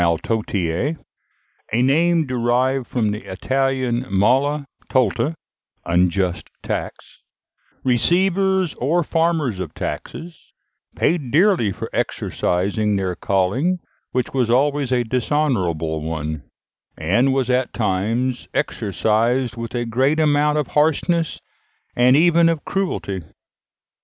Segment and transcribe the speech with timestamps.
[0.01, 1.03] ]The tax collectors (maltôtiers,
[1.73, 5.35] a name derived from the Italian mala tolta,
[5.85, 7.21] unjust tax),
[7.83, 10.53] receivers, or farmers of taxes,
[10.95, 13.77] paid dearly for exercising their calling,
[14.09, 16.49] which was always a dishonourable one,
[16.97, 21.39] and was at times exercised with a great amount of harshness
[21.95, 23.21] and even of cruelty.